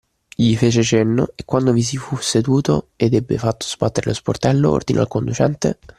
Gli 0.35 0.55
fece 0.57 0.81
cenno 0.81 1.31
e, 1.35 1.45
quando 1.45 1.71
vi 1.73 1.83
si 1.83 1.95
fu 1.97 2.17
seduto 2.17 2.87
ed 2.95 3.13
ebbe 3.13 3.37
fatto 3.37 3.67
sbattere 3.67 4.07
lo 4.09 4.15
sportello, 4.15 4.71
ordinò 4.71 5.01
al 5.01 5.07
conducente. 5.07 5.77